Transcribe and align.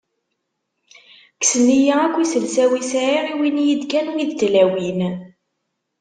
Kksen-iyi 1.35 1.93
akk 2.05 2.15
iselsa-w 2.23 2.71
i 2.81 2.83
sɛiɣ, 2.91 3.23
iwin-iyi-d 3.33 3.83
kan 3.91 4.07
wid 4.13 4.29
n 4.35 4.37
tlawin. 4.39 4.99